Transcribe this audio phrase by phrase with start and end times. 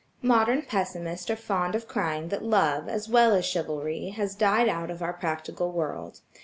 [0.23, 4.89] Modern pessimists are fond of crying that love, as well as chivalry, has died out
[4.89, 6.21] of our practical world.